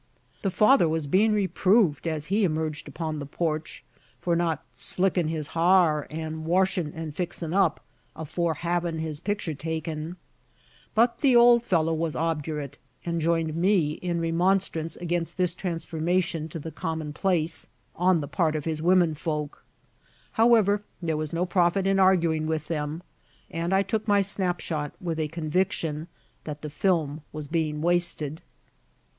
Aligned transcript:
The 0.41 0.49
father 0.49 0.89
was 0.89 1.05
being 1.05 1.31
reproved, 1.31 2.07
as 2.07 2.25
he 2.25 2.43
emerged 2.43 2.87
upon 2.87 3.19
the 3.19 3.25
porch, 3.27 3.83
for 4.19 4.35
not 4.35 4.65
"slick'n' 4.73 5.29
his 5.29 5.49
ha'r, 5.49 6.07
and 6.09 6.43
wash'n' 6.43 6.91
and 6.95 7.13
fix'n' 7.15 7.53
up, 7.53 7.79
afore 8.15 8.55
hay'n' 8.55 8.97
his 8.97 9.19
pictur' 9.19 9.53
taken;" 9.53 10.15
but 10.95 11.19
the 11.19 11.35
old 11.35 11.61
fellow 11.61 11.93
was 11.93 12.15
obdurate, 12.15 12.79
and 13.05 13.21
joined 13.21 13.55
me 13.55 13.91
in 14.01 14.19
remonstrance 14.19 14.95
against 14.95 15.37
this 15.37 15.53
transformation 15.53 16.49
to 16.49 16.57
the 16.57 16.71
commonplace, 16.71 17.67
on 17.95 18.21
the 18.21 18.27
part 18.27 18.55
of 18.55 18.65
his 18.65 18.81
women 18.81 19.13
folk. 19.13 19.63
However, 20.31 20.81
there 20.99 21.15
was 21.15 21.31
no 21.31 21.45
profit 21.45 21.85
in 21.85 21.99
arguing 21.99 22.47
with 22.47 22.69
them, 22.69 23.03
and 23.51 23.71
I 23.71 23.83
took 23.83 24.07
my 24.07 24.21
snap 24.21 24.61
shot 24.61 24.93
with 24.99 25.19
a 25.19 25.27
conviction 25.27 26.07
that 26.45 26.63
the 26.63 26.71
film 26.71 27.21
was 27.31 27.47
being 27.47 27.81
wasted. 27.83 28.41